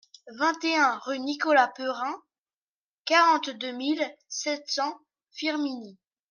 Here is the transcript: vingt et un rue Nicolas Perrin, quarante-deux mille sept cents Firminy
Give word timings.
vingt 0.39 0.63
et 0.63 0.75
un 0.77 0.97
rue 1.05 1.19
Nicolas 1.19 1.67
Perrin, 1.67 2.19
quarante-deux 3.05 3.71
mille 3.71 4.11
sept 4.27 4.63
cents 4.67 4.97
Firminy 5.31 5.95